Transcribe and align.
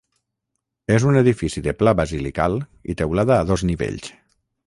És 0.93 1.03
un 1.09 1.19
edifici 1.19 1.63
de 1.67 1.75
pla 1.81 1.93
basilical 2.01 2.57
i 2.93 2.97
teulada 3.03 3.39
a 3.39 3.47
dos 3.53 3.67
nivells. 3.73 4.13